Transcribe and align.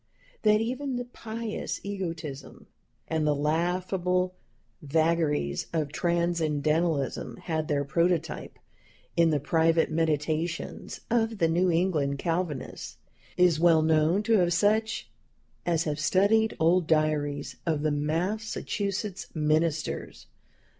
"That 0.41 0.61
even 0.61 0.95
the 0.95 1.05
pious 1.05 1.79
egotism 1.83 2.65
and 3.07 3.27
the 3.27 3.35
laughable 3.35 4.33
vagaries 4.81 5.67
of 5.73 5.91
Transcendentalism 5.91 7.37
had 7.43 7.67
their 7.67 7.85
prototype 7.85 8.57
in 9.15 9.29
the 9.29 9.39
private 9.39 9.91
meditations 9.91 11.01
of 11.11 11.37
the 11.37 11.47
New 11.47 11.69
England 11.69 12.17
Calvinists, 12.17 12.97
is 13.37 13.59
well 13.59 13.83
known 13.83 14.23
to 14.23 14.49
such 14.49 15.07
as 15.67 15.83
have 15.83 15.99
studied 15.99 16.57
old 16.59 16.87
diaries 16.87 17.57
of 17.67 17.83
the 17.83 17.91
Massachusetts 17.91 19.27
ministers. 19.35 20.25